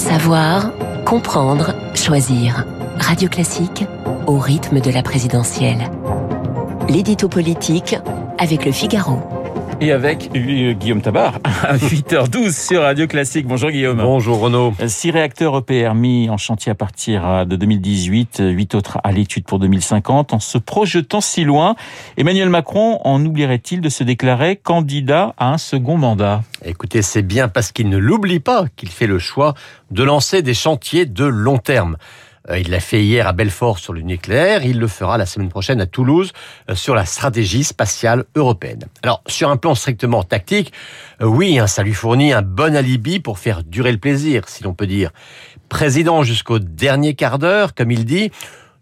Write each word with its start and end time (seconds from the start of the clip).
Savoir, 0.00 0.72
comprendre, 1.04 1.74
choisir. 1.94 2.64
Radio 2.98 3.28
Classique 3.28 3.84
au 4.26 4.38
rythme 4.38 4.80
de 4.80 4.90
la 4.90 5.02
présidentielle. 5.02 5.90
L'édito 6.88 7.28
politique 7.28 7.98
avec 8.38 8.64
le 8.64 8.72
Figaro 8.72 9.18
et 9.80 9.92
avec 9.92 10.30
euh, 10.36 10.72
Guillaume 10.72 11.00
Tabar 11.00 11.38
à 11.62 11.76
8h12 11.76 12.66
sur 12.66 12.82
Radio 12.82 13.06
Classique. 13.06 13.46
Bonjour 13.46 13.70
Guillaume. 13.70 13.98
Bonjour 13.98 14.38
Renaud. 14.38 14.74
Six 14.86 15.10
réacteurs 15.10 15.56
EPR 15.56 15.94
mis 15.94 16.28
en 16.28 16.36
chantier 16.36 16.70
à 16.72 16.74
partir 16.74 17.26
euh, 17.26 17.44
de 17.44 17.56
2018, 17.56 18.42
huit 18.48 18.74
autres 18.74 18.98
à 19.02 19.12
l'étude 19.12 19.44
pour 19.44 19.58
2050. 19.58 20.34
En 20.34 20.40
se 20.40 20.58
projetant 20.58 21.20
si 21.20 21.44
loin, 21.44 21.76
Emmanuel 22.16 22.50
Macron 22.50 23.00
en 23.04 23.24
oublierait-il 23.24 23.80
de 23.80 23.88
se 23.88 24.04
déclarer 24.04 24.56
candidat 24.56 25.34
à 25.38 25.52
un 25.52 25.58
second 25.58 25.96
mandat? 25.96 26.42
Écoutez, 26.64 27.02
c'est 27.02 27.22
bien 27.22 27.48
parce 27.48 27.72
qu'il 27.72 27.88
ne 27.88 27.98
l'oublie 27.98 28.40
pas 28.40 28.66
qu'il 28.76 28.90
fait 28.90 29.06
le 29.06 29.18
choix 29.18 29.54
de 29.90 30.02
lancer 30.02 30.42
des 30.42 30.54
chantiers 30.54 31.06
de 31.06 31.24
long 31.24 31.58
terme. 31.58 31.96
Euh, 32.48 32.58
il 32.58 32.70
l'a 32.70 32.80
fait 32.80 33.02
hier 33.02 33.26
à 33.26 33.32
Belfort 33.32 33.78
sur 33.78 33.92
le 33.92 34.00
nucléaire, 34.00 34.64
il 34.64 34.78
le 34.78 34.88
fera 34.88 35.18
la 35.18 35.26
semaine 35.26 35.50
prochaine 35.50 35.80
à 35.80 35.86
Toulouse 35.86 36.32
euh, 36.70 36.74
sur 36.74 36.94
la 36.94 37.04
stratégie 37.04 37.64
spatiale 37.64 38.24
européenne. 38.34 38.84
Alors, 39.02 39.22
sur 39.26 39.50
un 39.50 39.56
plan 39.56 39.74
strictement 39.74 40.22
tactique, 40.22 40.72
euh, 41.20 41.26
oui, 41.26 41.58
hein, 41.58 41.66
ça 41.66 41.82
lui 41.82 41.92
fournit 41.92 42.32
un 42.32 42.42
bon 42.42 42.74
alibi 42.76 43.20
pour 43.20 43.38
faire 43.38 43.62
durer 43.62 43.92
le 43.92 43.98
plaisir, 43.98 44.48
si 44.48 44.62
l'on 44.62 44.72
peut 44.72 44.86
dire. 44.86 45.10
Président 45.68 46.22
jusqu'au 46.22 46.58
dernier 46.58 47.14
quart 47.14 47.38
d'heure, 47.38 47.74
comme 47.74 47.90
il 47.90 48.04
dit, 48.04 48.30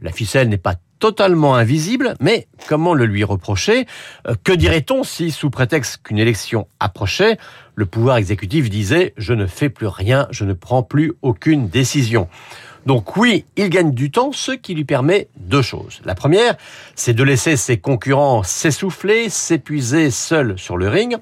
la 0.00 0.12
ficelle 0.12 0.48
n'est 0.48 0.58
pas 0.58 0.74
totalement 0.98 1.54
invisible, 1.54 2.14
mais 2.20 2.48
comment 2.68 2.94
le 2.94 3.06
lui 3.06 3.24
reprocher? 3.24 3.86
Que 4.44 4.52
dirait-on 4.52 5.04
si, 5.04 5.30
sous 5.30 5.50
prétexte 5.50 6.02
qu'une 6.02 6.18
élection 6.18 6.66
approchait, 6.80 7.38
le 7.74 7.86
pouvoir 7.86 8.16
exécutif 8.16 8.70
disait⁇ 8.70 9.06
Je 9.16 9.34
ne 9.34 9.46
fais 9.46 9.68
plus 9.68 9.86
rien, 9.86 10.26
je 10.30 10.44
ne 10.44 10.52
prends 10.52 10.82
plus 10.82 11.12
aucune 11.22 11.68
décision⁇ 11.68 12.22
donc 12.86 13.16
oui, 13.16 13.44
il 13.56 13.68
gagne 13.68 13.90
du 13.90 14.12
temps, 14.12 14.30
ce 14.30 14.52
qui 14.52 14.72
lui 14.72 14.84
permet 14.84 15.28
deux 15.36 15.60
choses. 15.60 16.00
La 16.04 16.14
première, 16.14 16.54
c'est 16.94 17.14
de 17.14 17.24
laisser 17.24 17.56
ses 17.56 17.78
concurrents 17.78 18.44
s'essouffler, 18.44 19.28
s'épuiser 19.28 20.12
seuls 20.12 20.56
sur 20.56 20.76
le 20.76 20.88
ring, 20.88 21.16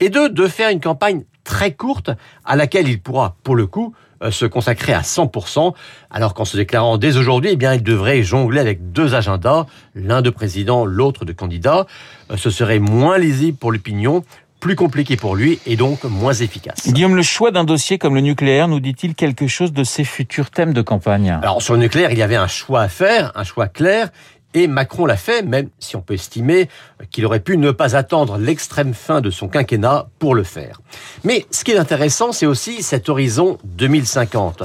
et 0.00 0.08
deux, 0.10 0.28
de 0.28 0.48
faire 0.48 0.70
une 0.70 0.80
campagne 0.80 1.22
très 1.44 1.72
courte 1.72 2.10
à 2.44 2.56
laquelle 2.56 2.88
il 2.88 3.00
pourra, 3.00 3.36
pour 3.42 3.54
le 3.54 3.66
coup, 3.66 3.94
euh, 4.22 4.30
se 4.30 4.46
consacrer 4.46 4.92
à 4.92 5.02
100%, 5.02 5.74
alors 6.10 6.34
qu'en 6.34 6.44
se 6.44 6.56
déclarant 6.56 6.98
dès 6.98 7.16
aujourd'hui, 7.16 7.50
eh 7.52 7.56
bien, 7.56 7.74
il 7.74 7.82
devrait 7.82 8.22
jongler 8.22 8.60
avec 8.60 8.90
deux 8.92 9.14
agendas, 9.14 9.66
l'un 9.94 10.22
de 10.22 10.30
président, 10.30 10.84
l'autre 10.84 11.24
de 11.24 11.32
candidat. 11.32 11.86
Euh, 12.30 12.36
ce 12.36 12.50
serait 12.50 12.78
moins 12.78 13.18
lisible 13.18 13.58
pour 13.58 13.70
l'opinion, 13.70 14.24
plus 14.64 14.76
compliqué 14.76 15.16
pour 15.16 15.36
lui 15.36 15.58
et 15.66 15.76
donc 15.76 16.04
moins 16.04 16.32
efficace. 16.32 16.88
Guillaume, 16.90 17.16
le 17.16 17.22
choix 17.22 17.50
d'un 17.50 17.64
dossier 17.64 17.98
comme 17.98 18.14
le 18.14 18.22
nucléaire 18.22 18.66
nous 18.66 18.80
dit-il 18.80 19.14
quelque 19.14 19.46
chose 19.46 19.74
de 19.74 19.84
ses 19.84 20.04
futurs 20.04 20.50
thèmes 20.50 20.72
de 20.72 20.80
campagne? 20.80 21.38
Alors 21.42 21.60
sur 21.60 21.74
le 21.74 21.80
nucléaire, 21.80 22.10
il 22.12 22.18
y 22.18 22.22
avait 22.22 22.36
un 22.36 22.46
choix 22.46 22.80
à 22.80 22.88
faire, 22.88 23.30
un 23.34 23.44
choix 23.44 23.68
clair, 23.68 24.08
et 24.54 24.68
Macron 24.68 25.04
l'a 25.04 25.16
fait, 25.16 25.42
même 25.42 25.68
si 25.78 25.96
on 25.96 26.00
peut 26.00 26.14
estimer 26.14 26.68
qu'il 27.10 27.26
aurait 27.26 27.40
pu 27.40 27.58
ne 27.58 27.72
pas 27.72 27.96
attendre 27.96 28.38
l'extrême 28.38 28.94
fin 28.94 29.20
de 29.20 29.30
son 29.30 29.48
quinquennat 29.48 30.06
pour 30.18 30.34
le 30.34 30.44
faire. 30.44 30.80
Mais 31.24 31.44
ce 31.50 31.64
qui 31.64 31.72
est 31.72 31.78
intéressant, 31.78 32.32
c'est 32.32 32.46
aussi 32.46 32.82
cet 32.82 33.08
horizon 33.08 33.58
2050. 33.64 34.62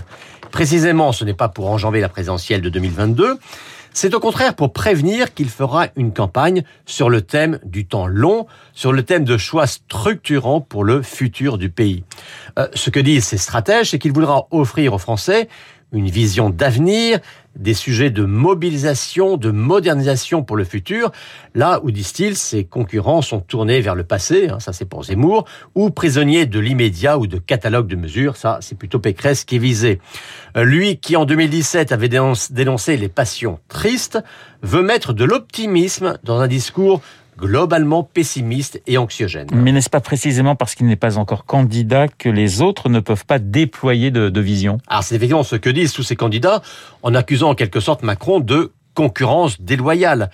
Précisément, 0.52 1.12
ce 1.12 1.26
n'est 1.26 1.34
pas 1.34 1.50
pour 1.50 1.70
enjamber 1.70 2.00
la 2.00 2.10
présidentielle 2.10 2.62
de 2.62 2.70
2022, 2.70 3.40
c'est 3.94 4.14
au 4.14 4.20
contraire 4.20 4.56
pour 4.56 4.72
prévenir 4.72 5.34
qu'il 5.34 5.50
fera 5.50 5.88
une 5.96 6.14
campagne 6.14 6.64
sur 6.86 7.10
le 7.10 7.22
thème 7.22 7.60
du 7.64 7.86
temps 7.88 8.08
long, 8.08 8.46
sur 8.74 8.94
le 8.94 9.04
thème 9.04 9.24
de 9.24 9.38
choix 9.38 9.68
structurants 9.68 10.62
pour 10.62 10.84
le 10.84 11.02
futur 11.02 11.58
du 11.58 11.70
pays. 11.70 12.04
Euh, 12.58 12.68
ce 12.76 12.92
que 12.92 13.00
disent 13.00 13.26
ces 13.26 13.38
stratèges, 13.38 13.90
c'est 13.90 14.00
qu'il 14.00 14.12
voudra 14.12 14.48
offrir 14.52 14.94
aux 14.94 15.00
Français 15.00 15.50
une 15.92 16.10
vision 16.10 16.50
d'avenir, 16.50 17.20
des 17.56 17.74
sujets 17.74 18.10
de 18.10 18.24
mobilisation, 18.24 19.38
de 19.38 19.52
modernisation 19.52 20.44
pour 20.44 20.56
le 20.56 20.64
futur, 20.64 21.12
là 21.56 21.80
où, 21.84 21.92
disent-ils, 21.92 22.36
ses 22.36 22.64
concurrents 22.64 23.22
sont 23.22 23.40
tournés 23.40 23.82
vers 23.82 23.96
le 23.96 24.04
passé, 24.04 24.50
hein, 24.50 24.60
ça 24.60 24.72
c'est 24.72 24.86
pour 24.86 25.04
Zemmour, 25.04 25.46
ou 25.76 25.90
prisonniers 25.90 26.46
de 26.46 26.60
l'immédiat 26.60 27.18
ou 27.18 27.28
de 27.28 27.38
catalogue 27.38 27.88
de 27.88 27.96
mesures, 27.96 28.38
ça 28.38 28.60
c'est 28.62 28.78
plutôt 28.78 29.00
Pécresse 29.00 29.44
qui 29.44 29.56
est 29.56 29.60
visé. 29.60 30.00
Euh, 30.56 30.64
lui 30.64 30.98
qui 30.98 31.16
en 31.16 31.26
2017 31.26 31.92
avait 31.92 32.10
dénoncé 32.10 32.96
les 32.96 33.10
passions 33.10 33.60
tristes, 33.68 34.20
veut 34.62 34.84
mettre 34.84 35.14
de 35.14 35.24
l'optimisme 35.24 36.18
dans 36.24 36.40
un 36.40 36.48
discours 36.48 37.02
globalement 37.40 38.04
pessimiste 38.04 38.82
et 38.88 38.98
anxiogène. 38.98 39.48
Mais 39.54 39.72
n'est-ce 39.72 39.90
pas 39.90 40.02
précisément 40.02 40.56
parce 40.56 40.76
qu'il 40.76 40.88
n'est 40.88 40.96
pas 40.96 41.18
encore 41.18 41.46
candidat 41.46 42.08
que 42.08 42.30
les 42.30 42.62
autres 42.62 42.90
ne 42.90 43.00
peuvent 43.00 43.26
pas 43.26 43.40
déployer 43.40 44.12
de, 44.12 44.40
vision? 44.40 44.78
Alors 44.88 45.04
c'est 45.04 45.16
effectivement 45.16 45.44
ce 45.44 45.56
que 45.56 45.70
disent 45.70 45.94
tous 45.94 46.04
ces 46.04 46.16
candidats 46.16 46.62
en 47.04 47.14
accusant 47.16 47.50
en 47.50 47.56
quelque 47.56 47.80
sorte 47.80 48.04
Macron 48.04 48.40
de 48.40 48.72
concurrence 48.94 49.62
déloyale. 49.62 50.30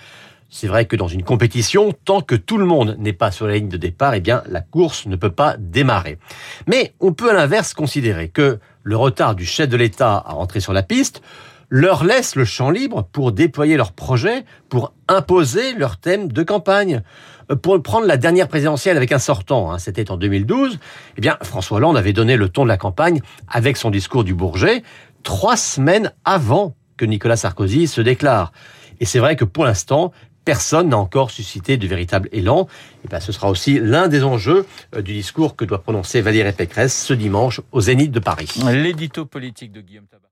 C'est 0.50 0.68
vrai 0.68 0.86
que 0.86 0.96
dans 0.96 1.08
une 1.08 1.24
compétition, 1.24 1.92
tant 2.06 2.22
que 2.22 2.36
tout 2.36 2.58
le 2.58 2.66
monde 2.66 2.96
n'est 3.00 3.14
pas 3.14 3.32
sur 3.32 3.48
la 3.48 3.56
ligne 3.56 3.68
de 3.68 3.78
départ, 3.78 4.14
eh 4.14 4.22
bien, 4.22 4.44
la 4.48 4.62
course 4.62 5.06
ne 5.06 5.16
peut 5.16 5.32
pas 5.32 5.56
démarrer. 5.58 6.18
Mais 6.68 6.94
on 7.00 7.14
peut 7.14 7.30
à 7.30 7.34
l'inverse 7.34 7.74
considérer 7.74 8.30
que 8.30 8.60
le 8.84 8.96
retard 8.96 9.36
du 9.36 9.46
chef 9.46 9.68
de 9.68 9.76
l'État 9.76 10.24
à 10.26 10.34
rentrer 10.34 10.60
sur 10.60 10.72
la 10.72 10.84
piste 10.84 11.22
leur 11.70 12.04
laisse 12.04 12.36
le 12.36 12.46
champ 12.46 12.70
libre 12.70 13.08
pour 13.12 13.32
déployer 13.32 13.78
leurs 13.78 13.92
projets, 13.92 14.46
pour 14.70 14.94
imposer 15.08 15.74
leur 15.74 15.98
thème 15.98 16.32
de 16.32 16.44
campagne. 16.44 17.02
Euh, 17.52 17.56
pour 17.56 17.82
prendre 17.82 18.06
la 18.06 18.18
dernière 18.18 18.48
présidentielle 18.48 18.98
avec 18.98 19.12
un 19.12 19.20
sortant, 19.20 19.72
hein, 19.72 19.80
c'était 19.80 20.12
en 20.12 20.18
2012, 20.18 20.80
eh 21.18 21.22
bien, 21.22 21.38
François 21.42 21.78
Hollande 21.78 21.98
avait 21.98 22.14
donné 22.14 22.38
le 22.38 22.50
ton 22.50 22.64
de 22.64 22.70
la 22.70 22.78
campagne 22.78 23.22
avec 23.48 23.78
son 23.78 23.92
discours 23.92 24.24
du 24.24 24.34
Bourget, 24.34 24.84
trois 25.24 25.58
semaines 25.58 26.12
avant 26.24 26.76
que 26.98 27.06
Nicolas 27.06 27.38
Sarkozy 27.38 27.88
se 27.88 28.02
déclare. 28.02 28.52
Et 29.00 29.06
c'est 29.06 29.20
vrai 29.20 29.36
que 29.36 29.44
pour 29.44 29.66
l'instant, 29.66 30.12
personne 30.46 30.90
n'a 30.90 30.98
encore 30.98 31.32
suscité 31.32 31.76
de 31.76 31.88
véritable 31.88 32.30
élan. 32.32 32.68
Et 33.04 33.08
bien, 33.08 33.20
ce 33.20 33.32
sera 33.32 33.50
aussi 33.50 33.80
l'un 33.80 34.08
des 34.08 34.24
enjeux 34.24 34.66
euh, 34.96 35.02
du 35.02 35.14
discours 35.14 35.56
que 35.56 35.66
doit 35.66 35.82
prononcer 35.82 36.22
Valérie 36.22 36.54
Pécresse 36.54 36.96
ce 37.04 37.14
dimanche 37.14 37.60
au 37.72 37.82
Zénith 37.82 38.12
de 38.12 38.20
Paris. 38.20 38.50
L'édito 38.72 39.26
politique 39.26 39.72
de 39.72 39.82
Guillaume 39.82 40.06
Tabar. 40.06 40.30